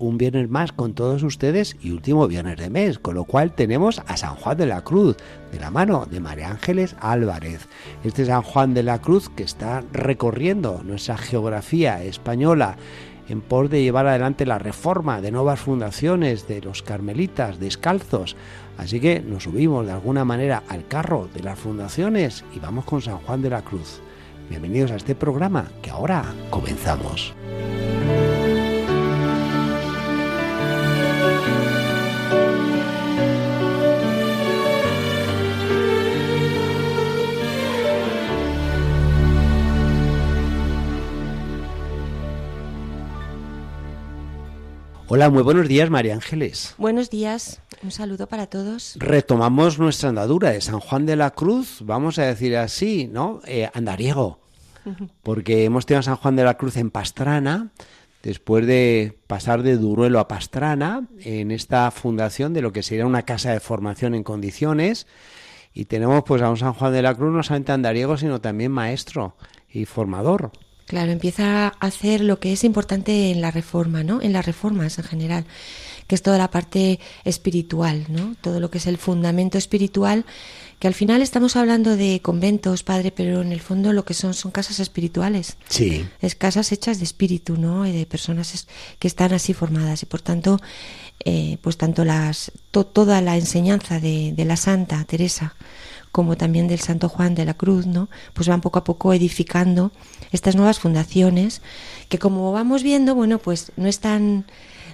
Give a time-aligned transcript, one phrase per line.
[0.00, 4.02] un viernes más con todos ustedes y último viernes de mes, con lo cual tenemos
[4.06, 5.16] a San Juan de la Cruz,
[5.52, 7.68] de la mano de María Ángeles Álvarez.
[8.02, 12.76] Este San Juan de la Cruz que está recorriendo nuestra geografía española
[13.28, 18.36] en pos de llevar adelante la reforma de nuevas fundaciones de los carmelitas descalzos.
[18.76, 23.02] Así que nos subimos de alguna manera al carro de las fundaciones y vamos con
[23.02, 24.00] San Juan de la Cruz.
[24.48, 27.34] Bienvenidos a este programa que ahora comenzamos.
[45.12, 46.76] Hola, muy buenos días, María Ángeles.
[46.78, 48.94] Buenos días, un saludo para todos.
[48.96, 53.40] Retomamos nuestra andadura de San Juan de la Cruz, vamos a decir así, ¿no?
[53.44, 54.38] Eh, andariego,
[55.24, 57.70] porque hemos tenido a San Juan de la Cruz en Pastrana,
[58.22, 63.24] después de pasar de Duruelo a Pastrana, en esta fundación de lo que sería una
[63.24, 65.08] casa de formación en condiciones,
[65.74, 68.70] y tenemos pues a un San Juan de la Cruz no solamente andariego, sino también
[68.70, 69.34] maestro
[69.68, 70.52] y formador.
[70.90, 74.20] Claro, empieza a hacer lo que es importante en la reforma, ¿no?
[74.20, 75.44] En las reformas en general,
[76.08, 78.34] que es toda la parte espiritual, ¿no?
[78.40, 80.24] Todo lo que es el fundamento espiritual,
[80.80, 84.34] que al final estamos hablando de conventos, padre, pero en el fondo lo que son
[84.34, 85.58] son casas espirituales.
[85.68, 86.04] Sí.
[86.20, 87.86] Es casas hechas de espíritu, ¿no?
[87.86, 88.66] Y de personas
[88.98, 90.58] que están así formadas y por tanto,
[91.24, 95.54] eh, pues tanto las toda la enseñanza de, de la Santa Teresa
[96.12, 98.08] como también del Santo Juan de la Cruz, ¿no?
[98.34, 99.92] Pues van poco a poco edificando
[100.32, 101.62] estas nuevas fundaciones
[102.08, 104.46] que como vamos viendo, bueno, pues no están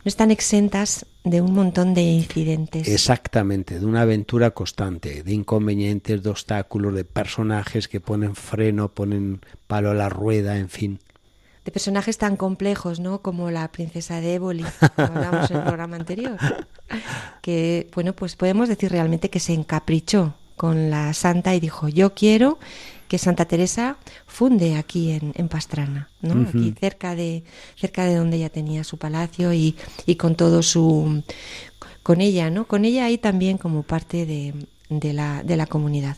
[0.04, 2.86] no están exentas de un montón de incidentes.
[2.86, 9.40] Exactamente, de una aventura constante, de inconvenientes, de obstáculos, de personajes que ponen freno, ponen
[9.66, 11.00] palo a la rueda, en fin.
[11.64, 13.20] De personajes tan complejos, ¿no?
[13.20, 16.38] Como la princesa de Éboli, como hablamos en el programa anterior.
[17.42, 22.14] Que, bueno, pues podemos decir realmente que se encaprichó con la santa y dijo, yo
[22.14, 22.58] quiero
[23.08, 26.48] que Santa Teresa funde aquí en, Pastrana, ¿no?
[26.48, 27.44] Aquí cerca de,
[27.76, 31.22] cerca de donde ella tenía su palacio y, y, con todo su
[32.02, 32.66] con ella, ¿no?
[32.66, 34.54] Con ella ahí también como parte de,
[34.88, 36.16] de, la, de la comunidad.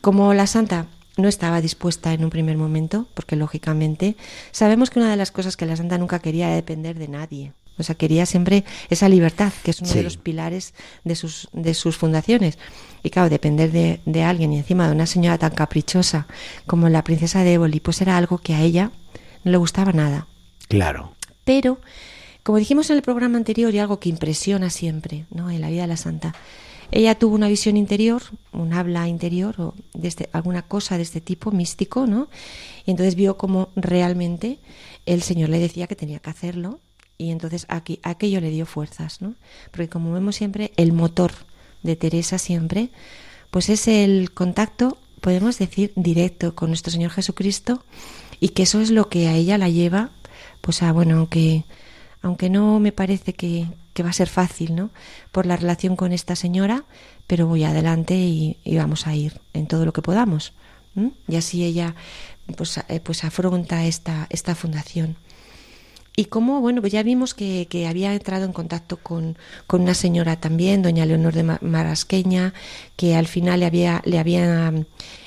[0.00, 0.86] Como la santa
[1.16, 4.16] no estaba dispuesta en un primer momento, porque lógicamente
[4.52, 7.52] sabemos que una de las cosas que la santa nunca quería era depender de nadie.
[7.80, 10.74] O sea, quería siempre esa libertad, que es uno de los pilares
[11.04, 12.58] de sus, de sus fundaciones.
[13.02, 16.26] Y claro, depender de, de, alguien y encima de una señora tan caprichosa
[16.66, 18.92] como la princesa de Éboli, pues era algo que a ella
[19.44, 20.28] no le gustaba nada.
[20.68, 21.14] Claro.
[21.44, 21.80] Pero,
[22.42, 25.50] como dijimos en el programa anterior, y algo que impresiona siempre ¿no?
[25.50, 26.34] en la vida de la santa,
[26.92, 31.20] ella tuvo una visión interior, un habla interior o de este, alguna cosa de este
[31.20, 32.28] tipo místico, ¿no?
[32.84, 34.58] Y entonces vio cómo realmente
[35.06, 36.80] el Señor le decía que tenía que hacerlo
[37.20, 39.34] y entonces aquí, aquello le dio fuerzas, ¿no?
[39.72, 41.32] Porque como vemos siempre, el motor
[41.82, 42.88] de Teresa siempre,
[43.50, 47.84] pues es el contacto, podemos decir, directo con nuestro Señor Jesucristo
[48.40, 50.12] y que eso es lo que a ella la lleva,
[50.62, 51.64] pues a, bueno, aunque,
[52.22, 54.88] aunque no me parece que, que va a ser fácil, ¿no?
[55.30, 56.84] Por la relación con esta señora,
[57.26, 60.54] pero voy adelante y, vamos a ir en todo lo que podamos.
[61.28, 61.94] Y así ella
[62.56, 65.16] pues, eh, pues afronta esta, esta fundación.
[66.16, 69.94] Y como, bueno, pues ya vimos que, que había entrado en contacto con, con, una
[69.94, 72.52] señora también, doña Leonor de Marasqueña,
[72.96, 74.72] que al final le había, le había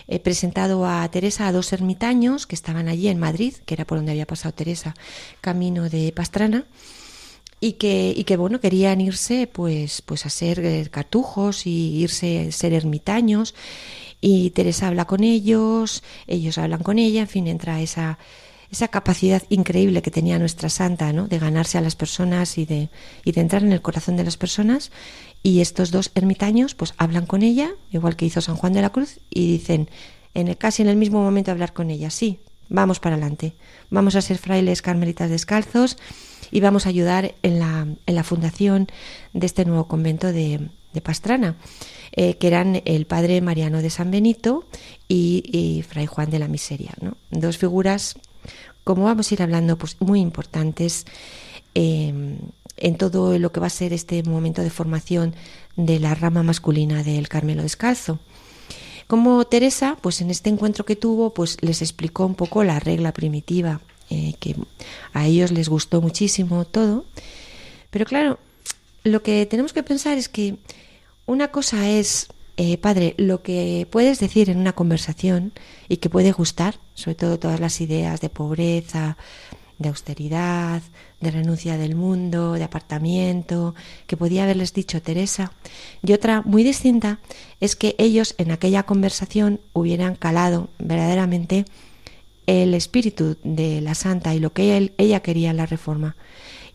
[0.08, 3.98] eh, presentado a Teresa a dos ermitaños que estaban allí en Madrid, que era por
[3.98, 4.94] donde había pasado Teresa,
[5.42, 6.66] camino de Pastrana
[7.64, 12.48] y que, y que bueno, querían irse pues, pues a ser eh, cartujos y irse
[12.50, 13.56] a ser ermitaños.
[14.20, 18.20] Y Teresa habla con ellos, ellos hablan con ella, en fin, entra esa,
[18.74, 21.28] esa capacidad increíble que tenía nuestra santa, ¿no?
[21.28, 22.90] De ganarse a las personas y de,
[23.24, 24.92] y de entrar en el corazón de las personas.
[25.44, 28.90] Y estos dos ermitaños, pues hablan con ella, igual que hizo San Juan de la
[28.90, 29.90] Cruz, y dicen,
[30.34, 33.54] en el, casi en el mismo momento hablar con ella, sí, vamos para adelante,
[33.92, 35.98] vamos a ser frailes carmelitas descalzos
[36.50, 38.88] y vamos a ayudar en la, en la fundación
[39.34, 40.70] de este nuevo convento de,
[41.04, 41.58] Pastrana,
[42.12, 44.66] eh, que eran el padre Mariano de San Benito
[45.08, 47.18] y, y Fray Juan de la Miseria, ¿no?
[47.32, 48.16] Dos figuras
[48.84, 51.06] como vamos a ir hablando, pues muy importantes
[51.76, 52.38] eh,
[52.78, 55.36] en todo lo que va a ser este momento de formación
[55.76, 58.20] de la rama masculina del Carmelo Descalzo.
[59.08, 63.12] Como Teresa, pues en este encuentro que tuvo, pues les explicó un poco la regla
[63.12, 64.56] primitiva, eh, que
[65.14, 67.06] a ellos les gustó muchísimo todo.
[67.90, 68.40] Pero claro,
[69.04, 70.56] lo que tenemos que pensar es que
[71.26, 72.28] una cosa es,
[72.58, 75.54] eh, padre, lo que puedes decir en una conversación
[75.90, 79.18] y que puede gustar, sobre todo todas las ideas de pobreza,
[79.80, 80.82] de austeridad,
[81.20, 83.74] de renuncia del mundo, de apartamiento,
[84.08, 85.54] que podía haberles dicho Teresa.
[86.04, 87.20] Y otra muy distinta
[87.60, 91.66] es que ellos en aquella conversación hubieran calado verdaderamente
[92.46, 96.16] el espíritu de la santa y lo que ella quería en la reforma.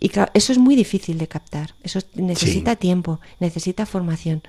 [0.00, 4.42] Y claro, eso es muy difícil de captar, eso necesita tiempo, necesita formación.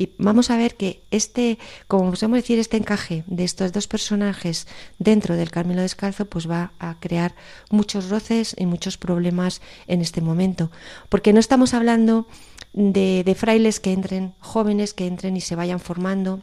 [0.00, 4.66] Y vamos a ver que este, como podemos decir, este encaje de estos dos personajes
[4.98, 7.34] dentro del Carmelo Descalzo, pues va a crear
[7.68, 10.70] muchos roces y muchos problemas en este momento.
[11.10, 12.26] Porque no estamos hablando
[12.72, 16.40] de, de frailes que entren, jóvenes que entren y se vayan formando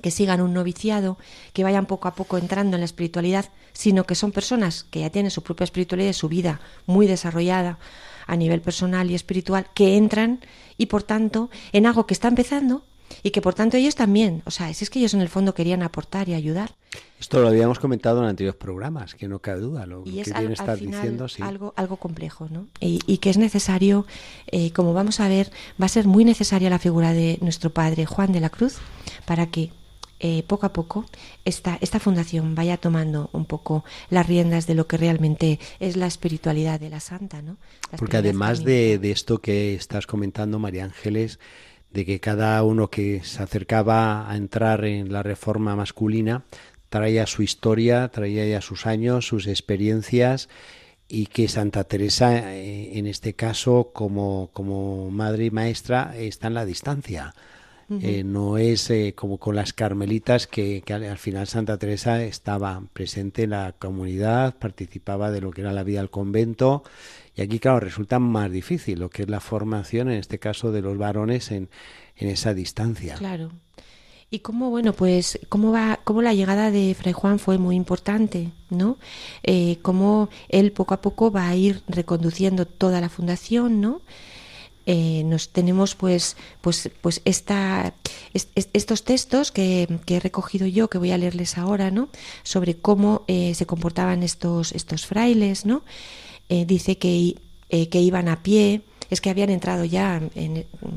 [0.00, 1.18] que sigan un noviciado,
[1.54, 5.10] que vayan poco a poco entrando en la espiritualidad, sino que son personas que ya
[5.10, 7.80] tienen su propia espiritualidad y su vida muy desarrollada
[8.26, 10.40] a nivel personal y espiritual, que entran
[10.76, 12.84] y por tanto en algo que está empezando
[13.22, 15.54] y que por tanto ellos también, o sea, si es que ellos en el fondo
[15.54, 16.74] querían aportar y ayudar.
[17.18, 20.52] Esto lo habíamos comentado en anteriores programas, que no cabe duda, lo y es que
[20.52, 21.42] estar diciendo, sí.
[21.42, 22.66] algo, algo complejo, ¿no?
[22.80, 24.06] Y, que es necesario,
[24.48, 25.50] eh, como vamos a ver,
[25.80, 28.76] va a ser muy necesaria la figura de nuestro padre Juan de la Cruz
[29.24, 29.70] para que
[30.18, 31.04] eh, poco a poco
[31.44, 36.06] esta, esta fundación vaya tomando un poco las riendas de lo que realmente es la
[36.06, 37.58] espiritualidad de la santa, ¿no?
[37.98, 41.38] Porque además de, de, esto que estás comentando, María Ángeles,
[41.92, 46.44] de que cada uno que se acercaba a entrar en la reforma masculina
[46.88, 50.48] traía su historia, traía ya sus años, sus experiencias
[51.08, 56.54] y que Santa Teresa, eh, en este caso, como, como madre y maestra, está en
[56.54, 57.34] la distancia
[57.88, 63.44] eh, no es eh, como con las carmelitas que, al, final Santa Teresa estaba presente
[63.44, 66.82] en la comunidad, participaba de lo que era la vida del convento
[67.36, 70.82] y aquí claro resulta más difícil lo que es la formación en este caso de
[70.82, 71.68] los varones en,
[72.16, 73.14] en esa distancia.
[73.14, 73.52] Claro.
[74.28, 78.50] Y cómo, bueno, pues, cómo va, cómo la llegada de Fray Juan fue muy importante,
[78.70, 78.98] ¿no?
[79.44, 84.00] Eh, cómo él poco a poco va a ir reconduciendo toda la fundación, ¿no?
[84.88, 87.92] Eh, nos tenemos pues pues pues esta,
[88.32, 92.08] estos textos que, he recogido yo que voy a leerles ahora no
[92.44, 95.82] sobre cómo eh, se comportaban estos estos frailes no
[96.48, 97.34] eh, dice que,
[97.68, 100.22] que iban a pie es que habían entrado ya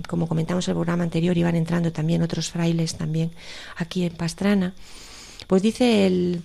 [0.08, 3.32] como comentamos en el programa anterior iban entrando también otros frailes también
[3.76, 4.76] aquí en Pastrana.
[5.48, 6.44] Pues dice el,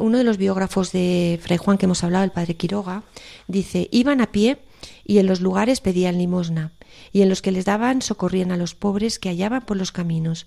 [0.00, 3.04] uno de los biógrafos de Fray Juan que hemos hablado, el padre Quiroga,
[3.46, 4.58] dice, iban a pie
[5.06, 6.72] y en los lugares pedían limosna,
[7.12, 10.46] y en los que les daban socorrían a los pobres que hallaban por los caminos,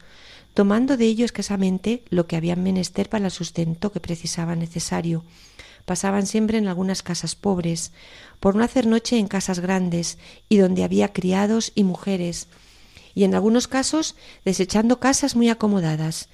[0.53, 5.23] tomando de ello escasamente lo que habían menester para el sustento que precisaban necesario.
[5.85, 7.93] Pasaban siempre en algunas casas pobres,
[8.41, 10.17] por no hacer noche en casas grandes,
[10.49, 12.47] y donde había criados y mujeres,
[13.15, 16.27] y en algunos casos desechando casas muy acomodadas.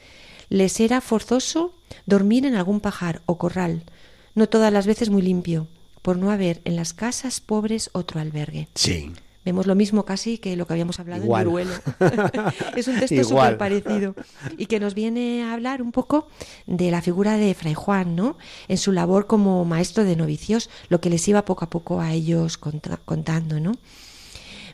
[0.49, 1.73] Les era forzoso
[2.07, 3.83] dormir en algún pajar o corral,
[4.33, 5.67] no todas las veces muy limpio,
[6.05, 8.67] por no haber en las casas pobres otro albergue.
[8.75, 9.11] Sí.
[9.43, 11.73] Vemos lo mismo casi que lo que habíamos hablado en Duruelo.
[12.75, 14.13] es un texto súper parecido
[14.55, 16.27] y que nos viene a hablar un poco
[16.67, 18.37] de la figura de Fray Juan, ¿no?
[18.67, 22.13] En su labor como maestro de novicios, lo que les iba poco a poco a
[22.13, 23.71] ellos contando, ¿no?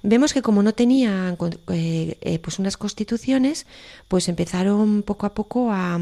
[0.04, 1.38] Vemos que como no tenían
[1.70, 3.68] eh, eh, pues unas constituciones,
[4.10, 5.98] pues empezaron poco a poco a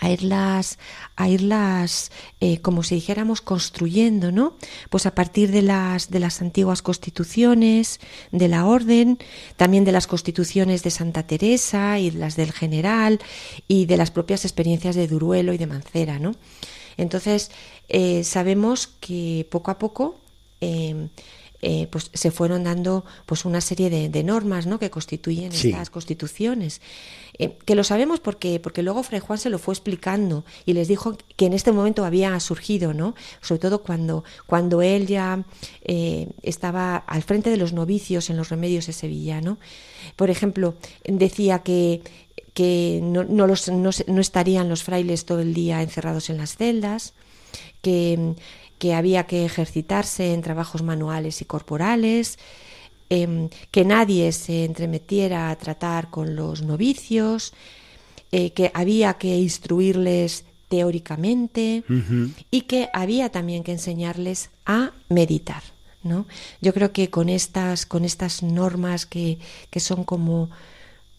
[0.00, 0.78] a irlas,
[1.16, 4.56] a irlas eh, como si dijéramos, construyendo, ¿no?
[4.90, 8.00] Pues a partir de las, de las antiguas constituciones,
[8.30, 9.18] de la orden,
[9.56, 13.20] también de las constituciones de Santa Teresa y las del general
[13.66, 16.34] y de las propias experiencias de Duruelo y de Mancera, ¿no?
[16.96, 17.50] Entonces,
[17.88, 20.18] eh, sabemos que poco a poco
[20.60, 21.08] eh,
[21.60, 24.78] eh, pues se fueron dando pues una serie de, normas ¿no?
[24.78, 26.80] que constituyen estas constituciones.
[27.38, 30.88] Eh, que lo sabemos porque porque luego Fray Juan se lo fue explicando y les
[30.88, 35.44] dijo que en este momento había surgido no sobre todo cuando cuando él ya
[35.82, 39.58] eh, estaba al frente de los novicios en los remedios de Sevilla no
[40.16, 40.74] por ejemplo
[41.04, 42.02] decía que
[42.54, 46.56] que no, no, los, no, no estarían los frailes todo el día encerrados en las
[46.56, 47.14] celdas
[47.82, 48.34] que
[48.78, 52.38] que había que ejercitarse en trabajos manuales y corporales,
[53.10, 57.52] em, que nadie se entremetiera a tratar con los novicios,
[58.30, 61.82] eh, que había que instruirles teóricamente
[62.50, 65.62] y que había también que enseñarles a meditar.
[66.02, 66.26] ¿no?
[66.60, 69.38] Yo creo que con estas, con estas normas que,
[69.70, 70.50] que son como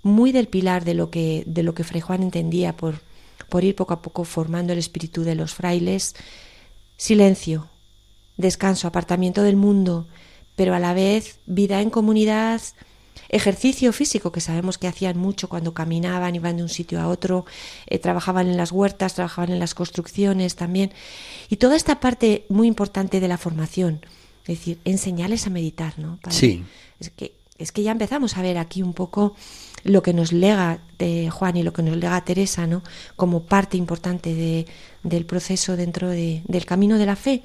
[0.03, 3.01] muy del pilar de lo que, de lo que Fray Juan entendía por,
[3.49, 6.15] por ir poco a poco formando el espíritu de los frailes,
[6.99, 7.69] silencio,
[8.35, 10.05] descanso, apartamiento del mundo,
[10.57, 12.61] pero a la vez vida en comunidad,
[13.29, 17.45] ejercicio físico, que sabemos que hacían mucho cuando caminaban, iban de un sitio a otro,
[17.87, 20.91] eh, trabajaban en las huertas, trabajaban en las construcciones también.
[21.47, 24.01] Y toda esta parte muy importante de la formación,
[24.41, 26.19] es decir, enseñarles a meditar, ¿no?
[26.29, 26.65] sí.
[26.99, 29.35] Es que, es que ya empezamos a ver aquí un poco
[29.83, 32.83] lo que nos lega de Juan y lo que nos lega Teresa, ¿no?
[33.15, 34.65] Como parte importante de,
[35.03, 37.43] del proceso dentro de, del camino de la fe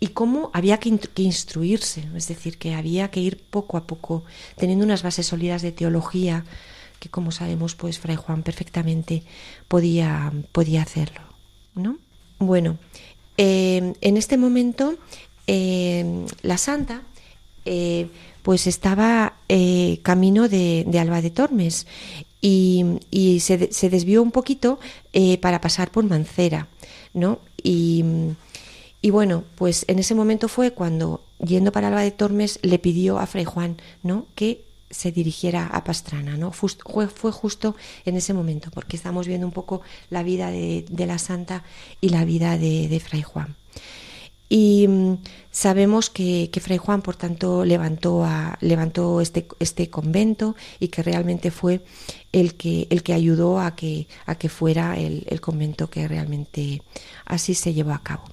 [0.00, 4.24] y cómo había que, instruirse, es decir, que había que ir poco a poco
[4.56, 6.44] teniendo unas bases sólidas de teología
[6.98, 9.22] que como sabemos pues Fray Juan perfectamente
[9.68, 11.22] podía, podía hacerlo,
[11.74, 11.98] ¿no?
[12.38, 12.78] Bueno,
[13.36, 14.96] eh, en este momento
[15.46, 17.02] eh, la santa
[17.64, 18.08] eh,
[18.42, 19.34] pues estaba
[20.02, 21.86] camino de, Alba de Tormes
[22.40, 24.78] y, se, desvió un poquito
[25.40, 26.68] para pasar por Mancera,
[27.14, 27.38] ¿no?
[29.02, 33.18] Y bueno, pues en ese momento fue cuando, yendo para Alba de Tormes, le pidió
[33.18, 34.26] a Fray Juan, ¿no?
[34.34, 36.52] Que se dirigiera a Pastrana, ¿no?
[36.52, 39.80] Fue justo en ese momento, porque estamos viendo un poco
[40.10, 41.64] la vida de, la santa
[42.00, 43.56] y la vida de, Fray Juan.
[44.50, 45.18] Y mm,
[45.50, 51.50] sabemos que, Fray Juan, por tanto, levantó, a, levantó este, este convento y que realmente
[51.50, 51.80] fue
[52.32, 56.82] el que, el que ayudó a que, a que fuera el, el convento que realmente
[57.24, 58.24] así se llevó a cabo.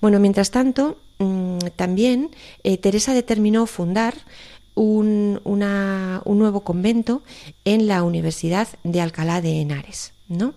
[0.00, 2.30] Bueno, mientras tanto, mm, también
[2.62, 4.14] eh, Teresa determinó fundar
[4.74, 5.40] un,
[6.24, 7.22] nuevo convento
[7.64, 10.54] en la Universidad de Alcalá de Henares, ¿no?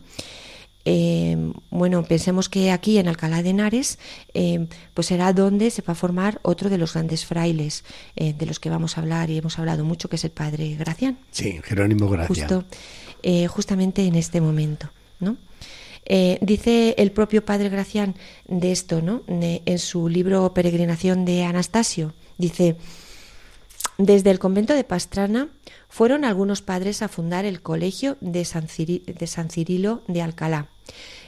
[0.85, 1.37] Eh,
[1.69, 3.99] bueno, pensemos que aquí en Alcalá de Henares,
[4.33, 7.83] eh, pues será donde se va a formar otro de los grandes frailes
[8.15, 11.17] de los que vamos a hablar y hemos hablado mucho, que es el padre Gracián.
[11.31, 12.27] Sí, Jerónimo Gracián.
[12.27, 12.65] Justo,
[13.49, 15.37] justamente en este momento, ¿no?
[16.05, 18.15] Eh, dice el propio padre Gracián
[18.47, 19.23] de esto, ¿no?
[19.27, 22.13] en su libro Peregrinación de Anastasio.
[22.37, 22.75] Dice,
[23.97, 25.49] desde el convento de Pastrana
[25.87, 30.69] fueron algunos padres a fundar el colegio de San, Cirilo de Alcalá.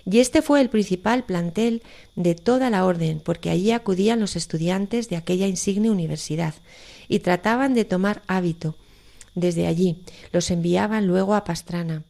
[0.05, 1.81] Y este fue el principal plantel
[2.15, 6.53] de toda la orden, porque allí acudían los estudiantes de aquella insigne universidad
[7.07, 8.75] y trataban de tomar hábito.
[9.34, 12.03] Desde allí los enviaban luego a Pastrana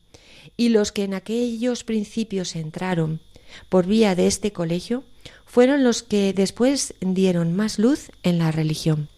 [0.57, 3.21] y los que en aquellos principios entraron
[3.69, 5.03] por vía de este colegio
[5.45, 9.09] fueron los que después dieron más luz en la religión.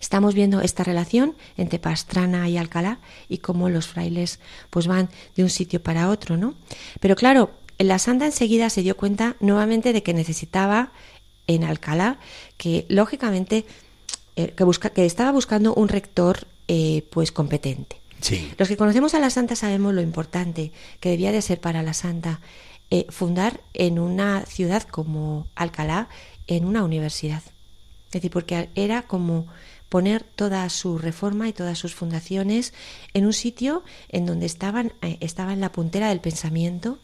[0.00, 4.40] Estamos viendo esta relación entre Pastrana y Alcalá y cómo los frailes
[4.70, 6.54] pues van de un sitio para otro, ¿no?
[7.00, 10.92] Pero claro, la santa enseguida se dio cuenta nuevamente de que necesitaba
[11.46, 12.18] en Alcalá
[12.56, 13.64] que lógicamente
[14.36, 18.00] eh, que, busca, que estaba buscando un rector eh, pues competente.
[18.58, 21.94] Los que conocemos a la santa sabemos lo importante que debía de ser para la
[21.94, 22.40] santa
[22.90, 26.08] eh, fundar en una ciudad como Alcalá,
[26.46, 27.42] en una universidad.
[28.06, 29.46] Es decir, porque era como
[29.88, 32.74] poner toda su reforma y todas sus fundaciones
[33.14, 36.98] en un sitio en donde estaban, eh, estaba en la puntera del pensamiento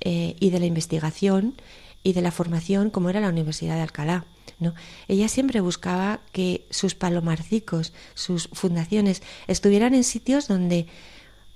[0.00, 1.54] eh, y de la investigación
[2.02, 4.26] y de la formación como era la Universidad de Alcalá.
[4.58, 4.74] ¿no?
[5.08, 10.86] Ella siempre buscaba que sus palomarcicos, sus fundaciones, estuvieran en sitios donde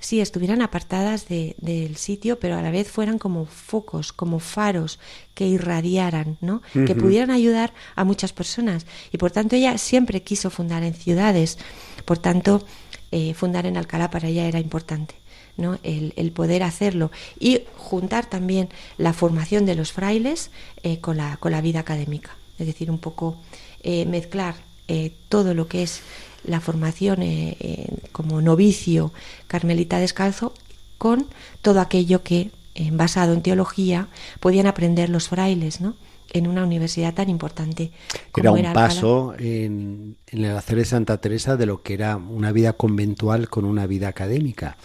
[0.01, 4.99] sí estuvieran apartadas del sitio, pero a la vez fueran como focos, como faros
[5.35, 6.63] que irradiaran, ¿no?
[6.73, 8.87] Que pudieran ayudar a muchas personas.
[9.13, 11.59] Y por tanto ella siempre quiso fundar en ciudades.
[12.05, 12.67] Por tanto,
[13.13, 15.15] eh, fundar en Alcalá para ella era importante.
[15.57, 15.79] ¿no?
[15.83, 20.51] El, poder hacerlo y juntar también la formación de los frailes
[20.83, 23.39] eh, con, la, con la vida académica es decir, un poco
[23.83, 24.55] eh, mezclar
[24.87, 26.03] eh, todo lo que es
[26.45, 29.13] la formación eh, como novicio
[29.47, 30.55] carmelita descalzo
[30.99, 31.27] con
[31.63, 32.51] todo aquello que,
[32.93, 35.97] basado en teología, podían aprender los frailes, ¿no?
[36.33, 37.91] en una universidad tan importante
[38.31, 42.17] como era un paso en, en, el hacer de Santa Teresa de lo que era
[42.17, 44.77] una vida conventual con una vida académica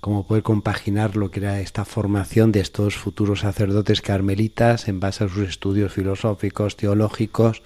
[0.00, 5.24] cómo poder compaginar lo que era esta formación de estos futuros sacerdotes carmelitas en base
[5.24, 7.62] a sus estudios filosóficos, teológicos,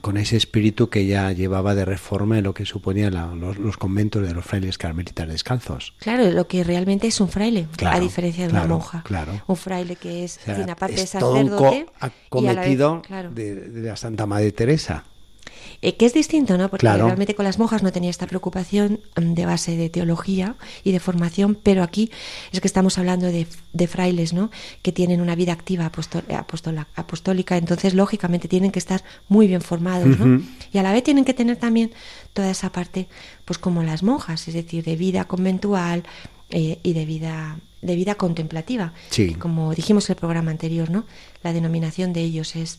[0.00, 4.34] con, ese espíritu que ya llevaba de reforma en lo que suponían los, conventos de
[4.34, 5.94] los frailes carmelitas descalzos.
[5.98, 9.02] Claro, lo que realmente es un fraile, a diferencia de una monja.
[9.04, 9.40] Claro.
[9.46, 13.00] Un fraile que es, aparte de sacerdote, acometido
[13.32, 15.04] de, de la Santa Madre Teresa.
[15.82, 16.68] Eh, que es distinto, ¿no?
[16.68, 17.06] Porque Claro.
[17.06, 21.00] realmente con las monjas no tenía esta preocupación mm, de base de teología y de
[21.00, 22.10] formación, pero aquí
[22.52, 24.50] es que estamos hablando de, de frailes, ¿no?
[24.82, 29.62] Que tienen una vida activa apostó- apostola- apostólica, entonces lógicamente tienen que estar muy bien
[29.62, 30.42] formados, ¿no?
[30.72, 31.92] Y a la vez tienen que tener también
[32.32, 33.08] toda esa parte,
[33.44, 36.04] pues como las monjas, es decir, de vida conventual
[36.50, 38.92] eh, y de vida de vida contemplativa.
[39.10, 39.34] Sí.
[39.34, 41.04] Como dijimos en el programa anterior, ¿no?
[41.42, 42.78] La denominación de ellos es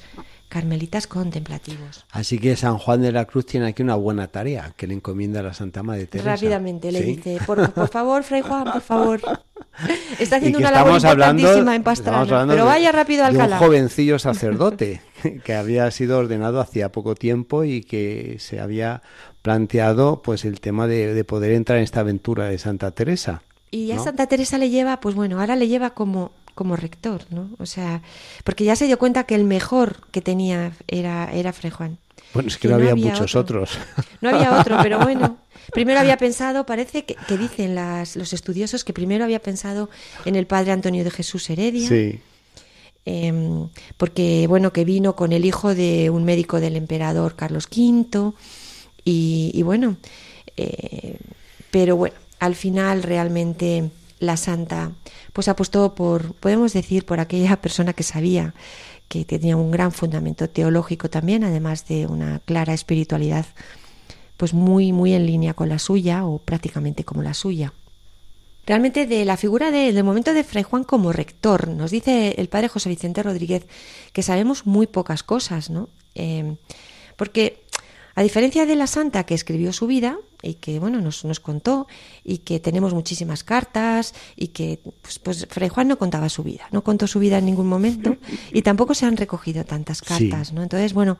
[0.52, 2.06] carmelitas contemplativos.
[2.12, 5.40] Así que San Juan de la Cruz tiene aquí una buena tarea que le encomienda
[5.40, 6.30] a la Santa Madre Teresa.
[6.30, 7.06] Rápidamente le ¿Sí?
[7.06, 9.22] dice, por, por favor, Fray Juan, por favor.
[10.20, 15.02] Está haciendo una labor hablando, importantísima en Pastrana, pero vaya rápido al un jovencillo sacerdote
[15.46, 19.02] que había sido ordenado hacía poco tiempo y que se había
[19.42, 23.42] planteado pues el tema de, de poder entrar en esta aventura de Santa Teresa.
[23.72, 24.04] Y ya ¿no?
[24.04, 27.50] Santa Teresa le lleva, pues bueno, ahora le lleva como, como rector, ¿no?
[27.58, 28.02] O sea,
[28.44, 31.98] porque ya se dio cuenta que el mejor que tenía era, era Fray Juan.
[32.34, 33.64] Bueno, es que no, no había, había muchos otro.
[33.64, 33.78] otros.
[34.20, 35.38] No había otro, pero bueno.
[35.74, 39.90] Primero había pensado, parece que, que dicen las, los estudiosos que primero había pensado
[40.26, 41.88] en el padre Antonio de Jesús Heredia.
[41.88, 42.20] Sí.
[43.06, 48.34] em, porque bueno que vino con el hijo de un médico del emperador Carlos V
[49.06, 49.98] y, y bueno
[50.58, 51.18] eh,
[51.72, 54.92] pero bueno al final realmente la santa
[55.32, 58.54] pues apostó por podemos decir por aquella persona que sabía
[59.08, 63.46] que tenía un gran fundamento teológico también además de una clara espiritualidad
[64.38, 67.74] pues muy muy en línea con la suya o prácticamente como la suya
[68.64, 72.48] Realmente de la figura de- del momento de Fray Juan como rector, nos dice el
[72.48, 73.66] padre José Vicente Rodríguez
[74.14, 75.90] que sabemos muy pocas cosas, ¿no?
[76.14, 76.56] Eh,
[77.16, 77.64] porque
[78.14, 81.88] a diferencia de la santa que escribió su vida y que bueno nos, nos contó
[82.24, 86.68] y que tenemos muchísimas cartas y que pues, pues Fray Juan no contaba su vida,
[86.72, 88.18] no contó su vida en ningún momento
[88.54, 90.06] y tampoco se han recogido tantas Sí.
[90.06, 90.64] cartas, ¿no?
[90.64, 91.18] Entonces bueno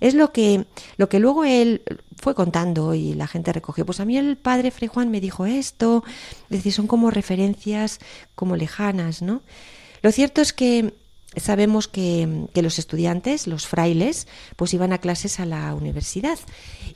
[0.00, 1.82] es lo que lo que luego él
[2.16, 3.86] fue contando y la gente recogió.
[3.86, 6.02] Pues a mí el padre Fray Juan me dijo esto,
[6.50, 8.00] es decir, son como referencias
[8.34, 9.42] como lejanas, ¿no?
[10.02, 10.94] Lo cierto es que
[11.36, 16.38] sabemos que, que los estudiantes, los frailes, pues iban a clases a la universidad.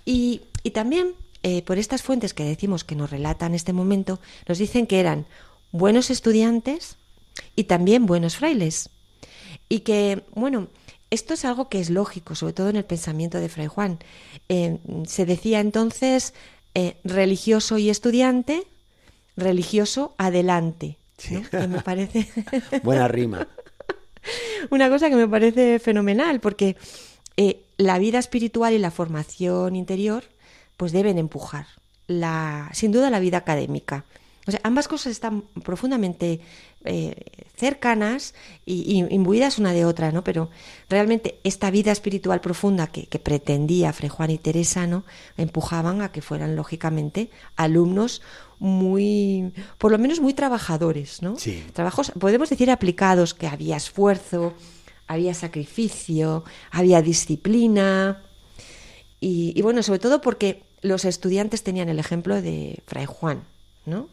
[0.04, 4.58] Y, y también eh, por estas fuentes que decimos que nos relatan este momento, nos
[4.58, 5.26] dicen que eran
[5.72, 6.96] buenos estudiantes
[7.56, 8.90] y también buenos frailes.
[9.68, 10.68] Y que, bueno,
[11.10, 13.98] esto es algo que es lógico, sobre todo en el pensamiento de Fray Juan.
[14.48, 16.32] Eh, se decía entonces
[16.74, 18.64] eh, religioso y estudiante,
[19.36, 20.96] religioso adelante.
[21.30, 21.42] ¿no?
[21.50, 22.28] Que me parece
[22.82, 23.46] Buena rima.
[24.70, 26.76] una cosa que me parece fenomenal, porque
[27.36, 30.24] eh, la vida espiritual y la formación interior
[30.76, 31.66] pues deben empujar
[32.06, 34.04] la, sin duda la vida académica.
[34.46, 36.40] O sea, ambas cosas están profundamente
[36.84, 37.14] eh,
[37.54, 38.34] cercanas
[38.66, 40.24] y, y imbuidas una de otra, ¿no?
[40.24, 40.50] Pero
[40.88, 45.04] realmente esta vida espiritual profunda que, que pretendía Fray Juan y Teresa, ¿no?
[45.36, 48.20] Empujaban a que fueran, lógicamente, alumnos
[48.58, 51.38] muy, por lo menos muy trabajadores, ¿no?
[51.38, 51.64] Sí.
[51.72, 54.54] Trabajos, podemos decir, aplicados, que había esfuerzo,
[55.06, 58.22] había sacrificio, había disciplina.
[59.24, 63.44] Y, bueno, sobre todo porque los estudiantes tenían el ejemplo de Fray Juan,
[63.86, 64.08] ¿no?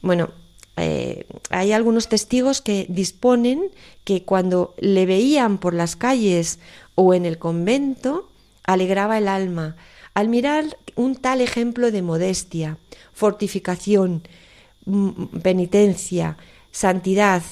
[0.00, 0.30] Bueno,
[0.78, 3.70] eh, hay algunos testigos que disponen
[4.04, 6.58] que cuando le veían por las calles
[6.94, 8.30] o en el convento,
[8.64, 9.76] alegraba el alma
[10.14, 12.78] al mirar un tal ejemplo de modestia,
[13.12, 14.22] fortificación,
[14.86, 16.38] mm, penitencia,
[16.72, 17.42] santidad,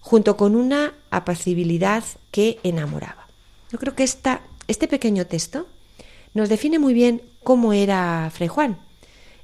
[0.00, 3.28] junto con una apacibilidad que enamoraba.
[3.70, 5.66] Yo creo que esta, este pequeño texto
[6.34, 8.78] nos define muy bien cómo era Fray Juan.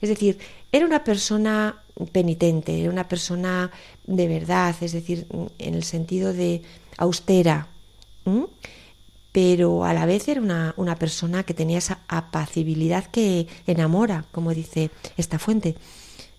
[0.01, 0.39] Es decir,
[0.73, 3.71] era una persona penitente, era una persona
[4.07, 5.27] de verdad, es decir,
[5.59, 6.63] en el sentido de
[6.97, 7.69] austera,
[9.33, 14.55] pero a la vez era una, una persona que tenía esa apacibilidad que enamora, como
[14.55, 15.75] dice esta fuente.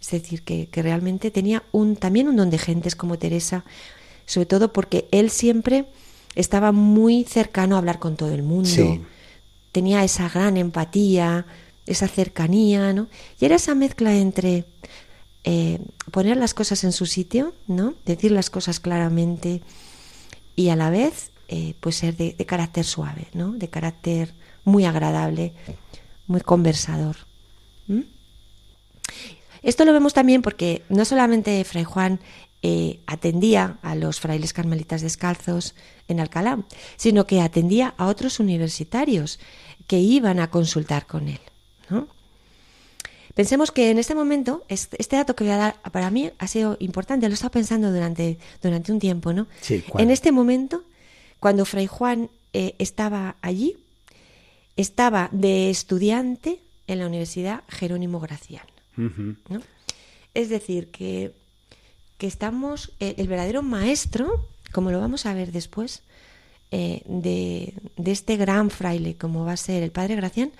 [0.01, 3.65] Es decir, que, que realmente tenía un, también un don de gentes como Teresa,
[4.25, 5.85] sobre todo porque él siempre
[6.35, 9.01] estaba muy cercano a hablar con todo el mundo Sí.
[9.71, 11.45] tenía esa gran empatía,
[11.85, 13.07] esa cercanía, ¿no?
[13.39, 14.65] Y era esa mezcla entre
[15.43, 15.79] eh,
[16.11, 17.93] poner las cosas en su sitio, ¿no?
[18.05, 19.61] Decir las cosas claramente
[20.55, 23.53] y a la vez, eh, pues ser de, de carácter suave, ¿no?
[23.53, 24.33] De carácter
[24.65, 25.53] muy agradable,
[26.27, 27.15] muy conversador.
[29.61, 32.19] Esto lo vemos también porque no solamente Fray Juan
[32.61, 35.75] eh, atendía a los frailes carmelitas descalzos
[36.07, 36.63] en Alcalá,
[36.97, 39.39] sino que atendía a otros universitarios
[39.87, 41.39] que iban a consultar con él.
[41.89, 42.07] ¿no?
[43.33, 46.47] Pensemos que en este momento, este, este dato que voy a dar para mí ha
[46.47, 49.47] sido importante, lo he estado pensando durante, durante un tiempo, ¿no?
[49.61, 50.83] Sí, en este momento,
[51.39, 53.77] cuando Fray Juan eh, estaba allí,
[54.75, 58.65] estaba de estudiante en la Universidad Jerónimo Gracián.
[58.97, 59.61] ¿no?
[60.33, 61.33] Es decir, que,
[62.19, 66.03] que estamos, el, verdadero maestro, como lo vamos a ver después,
[66.69, 70.51] eh, de, de, este gran fraile como va a ser el padre Gracián,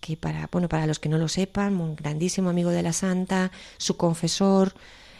[0.00, 3.52] que para, bueno, para los que no lo sepan, un grandísimo amigo de la santa,
[3.76, 4.74] su confesor,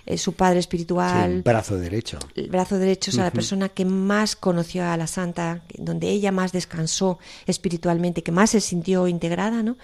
[0.07, 1.43] eh, su padre espiritual.
[1.43, 2.19] brazo derecho.
[2.35, 6.53] El brazo derecho es la persona que más conoció a la santa, donde ella más
[6.53, 9.77] descansó espiritualmente, que más se sintió integrada, ¿no?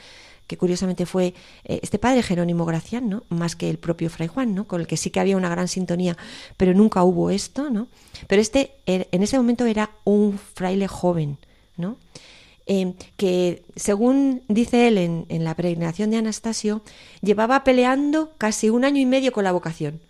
[0.51, 1.33] Que curiosamente fue
[1.63, 3.23] eh, este padre Jerónimo Gracián, ¿no?
[3.29, 4.67] más que el propio Fray Juan, ¿no?
[4.67, 6.17] con el que sí que había una gran sintonía,
[6.57, 7.87] pero nunca hubo esto, ¿no?
[8.27, 11.39] Pero este er, en ese momento era un fraile joven,
[11.77, 11.99] ¿no?
[12.67, 16.83] Eh, que según dice él en, en, la peregrinación de Anastasio,
[17.23, 20.01] llevaba peleando casi un año y medio con la vocación.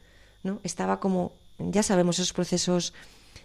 [0.42, 0.60] ¿no?
[0.64, 2.94] Estaba como, ya sabemos, esos procesos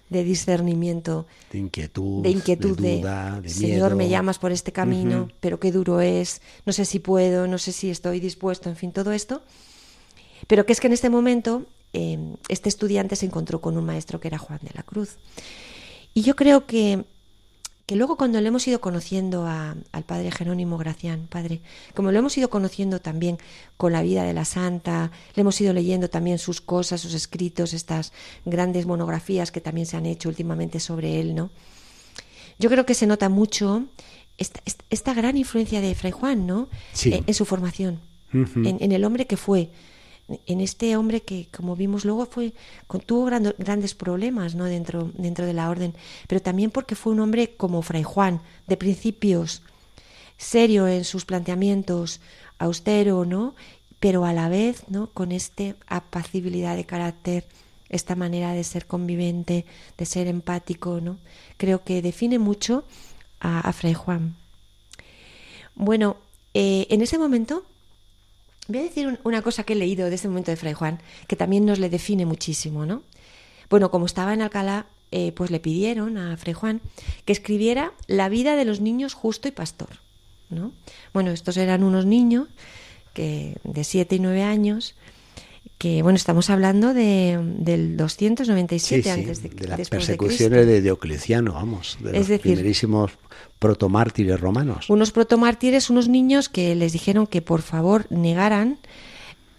[0.09, 5.29] de discernimiento, de inquietud, de, inquietud, de, duda, de, Señor, me llamas por este camino,
[5.39, 8.91] pero qué duro es, no sé si puedo, no sé si estoy dispuesto, en fin,
[8.91, 9.41] todo esto.
[10.47, 11.63] Pero que es que en este momento
[11.93, 15.17] eh, este estudiante se encontró con un maestro que era Juan de la Cruz.
[16.13, 17.05] Y yo creo que
[17.85, 21.61] que luego cuando le hemos ido conociendo al padre Jerónimo Gracián, padre,
[21.93, 23.37] como lo hemos ido conociendo también
[23.77, 27.73] con la vida de la santa, le hemos ido leyendo también sus cosas, sus escritos,
[27.73, 28.11] estas
[28.43, 31.51] grandes monografías que también se han hecho últimamente sobre él, ¿no?
[32.57, 33.83] Yo creo que se nota mucho
[34.37, 36.69] esta, gran influencia de Fray Juan, ¿no?
[37.03, 37.99] En, su formación,
[38.33, 39.69] en el hombre que fue,
[40.27, 42.53] en este hombre que, como vimos luego, fue
[43.05, 44.65] tuvo grandes problemas ¿no?
[44.65, 45.93] dentro, de la orden,
[46.27, 49.61] pero también porque fue un hombre como Fray Juan, de principios,
[50.37, 52.21] serio en sus planteamientos,
[52.57, 53.53] austero, ¿no?
[53.99, 55.07] pero a la vez ¿no?
[55.07, 57.45] con esta apacibilidad de carácter,
[57.89, 59.65] esta manera de ser convivente,
[59.97, 61.17] de ser empático, ¿no?
[61.57, 62.83] creo que define mucho
[63.39, 64.35] a, Fray Juan.
[65.75, 66.17] Bueno,
[66.55, 67.63] eh, en ese momento
[68.67, 71.35] Voy a decir una cosa que he leído de este momento de Fray Juan, que
[71.35, 73.03] también nos le define muchísimo, ¿no?
[73.69, 76.81] Bueno, como estaba en Alcalá, eh, pues le pidieron a Fray Juan
[77.25, 79.99] que escribiera la vida de los niños justo y pastor,
[80.49, 80.71] ¿no?
[81.13, 82.47] Bueno, estos eran unos niños
[83.13, 84.95] que de siete y nueve años
[85.77, 91.97] que bueno, estamos hablando de, del 297 antes de de las persecuciones de, Diocleciano, vamos,
[92.01, 93.11] de los primerísimos
[93.59, 94.89] protomártires romanos.
[94.89, 98.79] Unos protomártires, unos niños que les dijeron que por favor negaran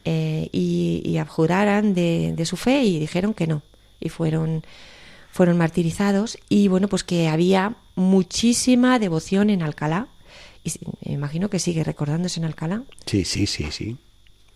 [0.05, 3.63] eh, y, abjuraran de, de, su fe y dijeron que no
[4.01, 4.63] y fueron
[5.33, 10.09] fueron martirizados y bueno pues que había muchísima devoción en Alcalá
[10.65, 10.73] y
[11.05, 12.83] me imagino que sigue recordándose en Alcalá.
[13.07, 13.97] Sí, sí, sí, sí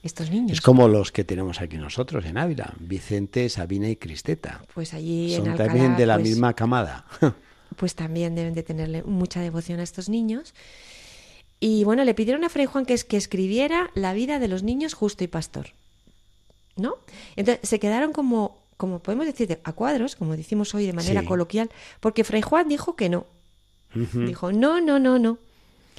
[0.03, 0.53] estos niños.
[0.53, 4.63] Es como los que tenemos aquí nosotros en Ávila, Vicente, Sabina y Cristeta.
[4.75, 7.05] Pues allí Son en también de la pues, misma camada.
[7.77, 10.55] pues también deben de tenerle mucha devoción a estos niños.
[11.61, 14.95] Y bueno, le pidieron a Fray Juan que, que escribiera la vida de los niños
[14.95, 15.69] justo y pastor.
[16.77, 16.95] ¿No?
[17.37, 21.69] Entonces se quedaron como, como podemos decir, a cuadros, como decimos hoy de manera coloquial,
[22.01, 23.27] porque Fray Juan dijo que no.
[23.93, 25.39] Dijo, no, no, no, no.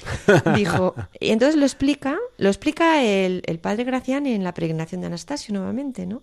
[0.56, 5.08] Dijo, y entonces lo explica, lo explica el, el, padre Gracián en la peregrinación de
[5.08, 6.22] Anastasio nuevamente, ¿no?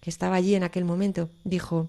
[0.00, 1.30] Que estaba allí en aquel momento.
[1.44, 1.88] Dijo,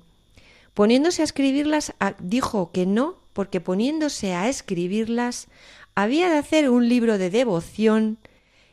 [0.74, 5.48] poniéndose a escribirlas, dijo que no, porque poniéndose a escribirlas,
[5.96, 8.18] había de hacer un libro de devoción,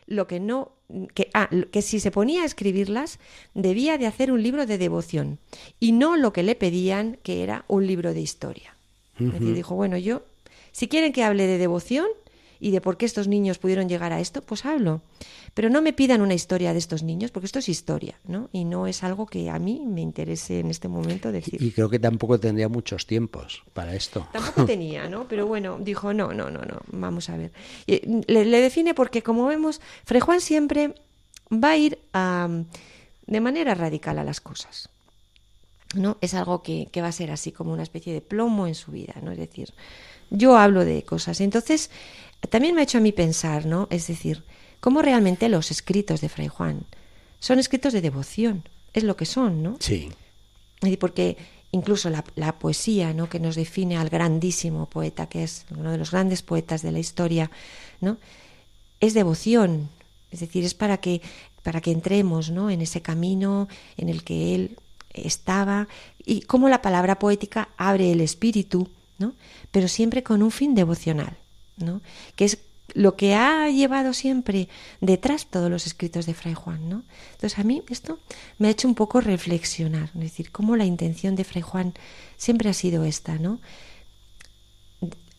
[0.07, 0.72] lo que no,
[1.14, 3.18] que, ah, que si se ponía a escribirlas,
[3.55, 5.38] debía de hacer un libro de devoción,
[5.81, 8.74] y no lo que le pedían, que era un libro de historia.
[9.20, 10.22] Es decir, dijo, bueno, yo,
[10.70, 12.07] si quieren que hable de devoción,
[12.61, 15.03] y de por qué estos niños pudieron llegar a esto, pues hablo.
[15.55, 18.49] Pero no me pidan una historia de estos niños, porque esto es historia, ¿no?
[18.53, 21.62] Y no es algo que a mí me interese en este momento decir.
[21.62, 24.29] Y creo que tampoco tendría muchos tiempos para esto.
[24.33, 25.27] Tampoco tenía, ¿no?
[25.29, 27.53] Pero bueno, dijo, no, no, no, no, vamos a ver.
[27.87, 30.94] Le, le define porque, como vemos, Fray Juan siempre
[31.53, 32.49] va a ir a,
[33.27, 34.88] de manera radical a las cosas.
[35.94, 36.18] ¿no?
[36.21, 38.92] Es algo que, que, va a ser así como una especie de plomo en su
[38.92, 39.33] vida, ¿no?
[39.33, 39.73] Es decir,
[40.31, 41.40] yo hablo de cosas.
[41.40, 41.90] Entonces,
[42.51, 43.88] también me ha hecho a mí pensar, ¿no?
[43.90, 44.44] Es decir,
[44.81, 46.85] cómo realmente los escritos de Fray Juan
[47.40, 49.77] son escritos de devoción, es lo que son, ¿no?
[49.81, 50.09] Sí.
[50.98, 51.37] Porque
[51.72, 53.29] incluso la, la, poesía, ¿no?
[53.29, 56.98] Que nos define al grandísimo poeta, que es uno de los grandes poetas de la
[56.98, 57.51] historia,
[58.01, 58.16] ¿no?
[59.01, 59.88] Es devoción,
[60.31, 61.20] es decir, es para que
[61.62, 62.70] para que entremos, ¿no?
[62.70, 64.79] En ese camino en el que él
[65.12, 65.88] estaba
[66.24, 69.35] y cómo la palabra poética abre el espíritu, ¿no?
[69.70, 71.37] Pero siempre con un fin devocional.
[71.81, 72.01] ¿No?
[72.37, 72.59] que es
[72.95, 74.69] lo que ha llevado siempre
[75.01, 76.88] detrás todos los escritos de Fray Juan.
[76.88, 77.03] ¿no?
[77.33, 78.19] Entonces a mí esto
[78.59, 81.95] me ha hecho un poco reflexionar, es decir, cómo la intención de Fray Juan
[82.37, 83.61] siempre ha sido esta, ¿no?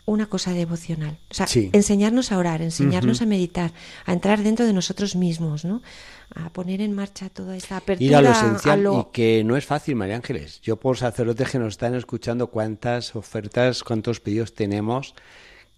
[0.09, 1.17] una cosa devocional.
[1.29, 3.71] O sea, enseñarnos a orar, enseñarnos a meditar,
[4.05, 5.81] a entrar dentro de nosotros mismos, ¿no?
[6.33, 8.07] A poner en marcha toda esta apertura.
[8.07, 10.61] Ir a lo esencial y que no es fácil, María Ángeles.
[10.61, 15.13] Yo por sacerdotes que nos están escuchando cuántas ofertas, cuántos pedidos tenemos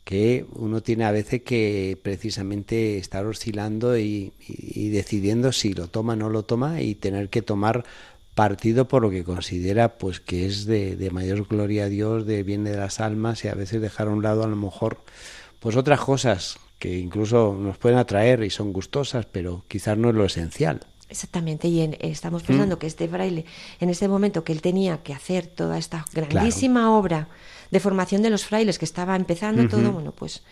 [0.04, 4.34] que uno tiene a veces que precisamente estar oscilando y,
[4.92, 7.86] decidiendo si lo toma o no lo toma y tener que tomar
[8.36, 12.64] partido por lo que considera pues que es de, mayor gloria a Dios, de bien
[12.64, 15.00] de las almas y a veces dejar a un lado a lo mejor
[15.60, 20.16] pues otras cosas que incluso nos pueden atraer y son gustosas, pero quizás no es
[20.16, 20.80] lo esencial.
[21.12, 22.80] Exactamente, y estamos pensando mm.
[22.80, 23.46] que este fraile,
[23.80, 27.28] en este momento que él tenía que hacer toda esta grandísima obra
[27.72, 30.44] de formación de los frailes que estaba empezando todo, bueno, pues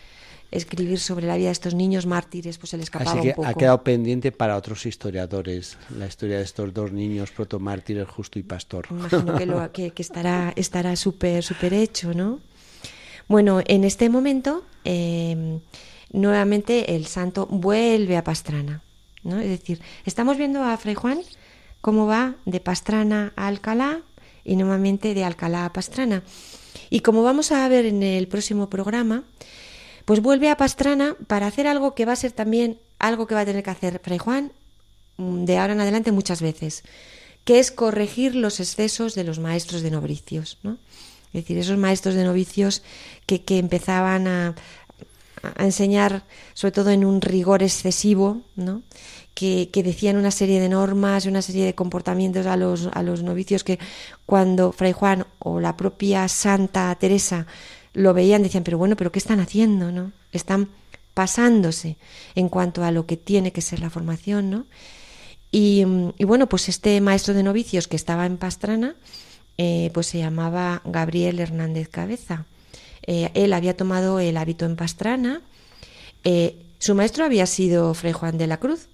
[0.50, 3.34] escribir sobre la vida de estos niños mártires, pues se le escapaba Así que un
[3.34, 3.48] poco.
[3.48, 8.42] ha quedado pendiente para otros historiadores la historia de estos dos niños protomártires, Justo y
[8.42, 8.86] Pastor.
[8.90, 12.40] Imagino que, lo, que, estará estará súper súper hecho, ¿no?
[13.28, 15.60] Bueno, en este momento em,
[16.12, 18.82] nuevamente el santo vuelve a Pastrana,
[19.22, 19.38] ¿no?
[19.38, 21.20] Es decir, estamos viendo a Fray Juan
[21.80, 24.00] cómo va de Pastrana a Alcalá
[24.44, 26.24] y nuevamente de Alcalá a Pastrana.
[26.90, 29.24] Y como vamos a ver en el próximo programa,
[30.04, 33.42] pues vuelve a Pastrana para hacer algo que va a ser también algo que va
[33.42, 34.52] a tener que hacer Fray Juan
[35.16, 36.82] mm, de ahora en adelante muchas veces,
[37.44, 40.78] que es corregir los excesos de los maestros de novicios, ¿no?
[41.32, 42.82] Es decir, esos maestros de novicios
[43.24, 44.56] que, empezaban a,
[45.42, 46.24] a enseñar,
[46.54, 48.82] sobre todo en un rigor excesivo, ¿no?
[49.34, 53.64] Que, decían una serie de normas, una serie de comportamientos a los, a los novicios
[53.64, 53.78] que
[54.26, 57.46] cuando Fray Juan o la propia Santa Teresa
[57.92, 59.90] lo veían decían, pero bueno, pero ¿qué están haciendo?
[59.90, 60.12] ¿no?
[60.32, 60.68] Están
[61.14, 61.96] pasándose
[62.34, 64.66] en cuanto a lo que tiene que ser la formación, ¿no?
[65.52, 65.84] Y,
[66.24, 68.94] bueno, pues este maestro de novicios que estaba en Pastrana,
[69.58, 72.46] eh, pues se llamaba Gabriel Hernández Cabeza.
[73.04, 75.42] Eh, él había tomado el hábito en Pastrana.
[76.22, 78.86] Eh, su maestro había sido Fray Juan de la Cruz,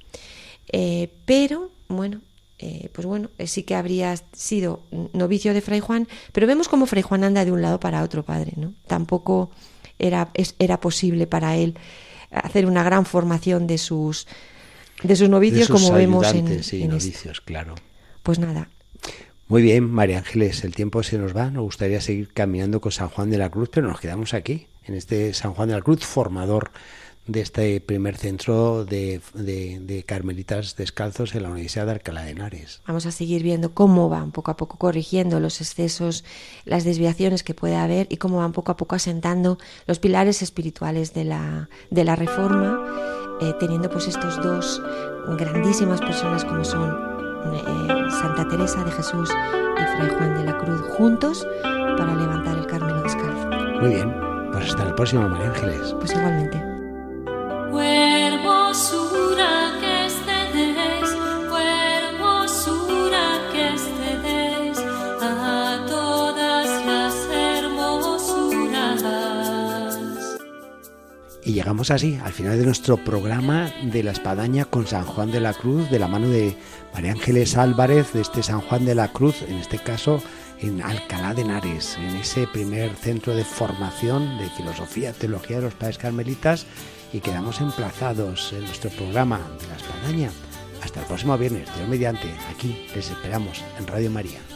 [0.73, 2.21] eh, pero, bueno,
[2.59, 4.81] eh, pues bueno, eh, sí que habría sido
[5.13, 8.23] novicio de Fray Juan, pero vemos cómo Fray Juan anda de un lado para otro
[8.23, 8.73] padre, ¿no?
[8.87, 9.51] Tampoco
[9.99, 11.77] era, era posible para él
[12.31, 14.27] hacer una gran formación de sus
[15.03, 17.75] de sus novicios como vemos en, en novicios, claro.
[18.23, 18.69] Pues nada.
[19.49, 23.11] Muy bien, María Ángeles, el tiempo se nos va, nos gustaría seguir caminando con San
[23.11, 26.05] Juan de la Cruz, pero nos quedamos aquí, en este San Juan de la Cruz
[26.05, 26.73] formador
[27.27, 32.81] de este primer centro de, de, carmelitas descalzos en la Universidad de Alcalá de Henares.
[32.87, 36.25] Vamos a seguir viendo cómo van poco a poco corrigiendo los excesos,
[36.65, 41.15] las desviaciones que puede haber y cómo van poco a poco asentando los pilares espirituales
[41.15, 42.85] de la, de la reforma,
[43.41, 44.83] eh, teniendo pues estos dos
[45.39, 46.91] grandísimas personas como son
[47.55, 52.67] eh, Santa Teresa de Jesús y Fray Juan de la Cruz juntos para levantar el
[52.67, 53.49] Carmelo descalzo.
[53.81, 54.15] Muy bien,
[54.53, 55.95] pues hasta el próximo, María Ángeles.
[55.99, 56.56] Pues igualmente.
[71.57, 75.55] Llegamos así al final de nuestro programa de la espadaña con San Juan de la
[75.55, 76.55] Cruz, de la mano de
[76.93, 80.23] María Ángeles Álvarez, de este San Juan de la Cruz, en este caso
[80.61, 85.75] en Alcalá de Henares, en ese primer centro de formación de filosofía, teología de los
[85.75, 86.67] padres carmelitas,
[87.11, 90.31] y quedamos emplazados en nuestro programa de la espadaña.
[90.83, 94.56] Hasta el próximo viernes, Dios mediante, aquí les esperamos en Radio María.